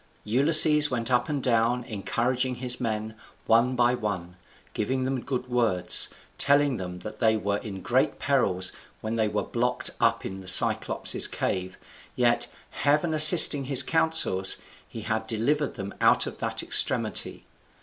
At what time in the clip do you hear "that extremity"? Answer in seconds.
16.39-17.45